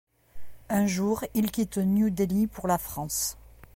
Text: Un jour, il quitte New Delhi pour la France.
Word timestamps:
Un 0.69 0.87
jour, 0.87 1.23
il 1.35 1.51
quitte 1.51 1.77
New 1.77 2.09
Delhi 2.09 2.47
pour 2.47 2.67
la 2.67 2.79
France. 2.79 3.37